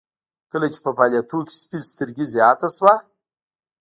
[0.51, 2.93] کله چې په فعاليتونو کې سپين سترګي زياته شوه.